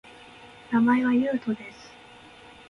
[0.71, 1.91] 名前は、ゆうとです